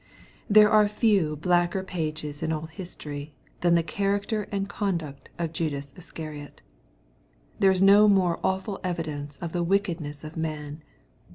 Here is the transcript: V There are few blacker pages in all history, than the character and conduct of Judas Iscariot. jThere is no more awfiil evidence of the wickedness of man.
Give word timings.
V 0.47 0.55
There 0.55 0.71
are 0.71 0.87
few 0.87 1.35
blacker 1.35 1.83
pages 1.83 2.41
in 2.41 2.51
all 2.51 2.65
history, 2.65 3.35
than 3.59 3.75
the 3.75 3.83
character 3.83 4.47
and 4.51 4.67
conduct 4.67 5.29
of 5.37 5.53
Judas 5.53 5.93
Iscariot. 5.95 6.63
jThere 7.59 7.71
is 7.71 7.83
no 7.83 8.07
more 8.07 8.39
awfiil 8.39 8.79
evidence 8.83 9.37
of 9.37 9.51
the 9.51 9.61
wickedness 9.61 10.23
of 10.23 10.35
man. 10.35 10.81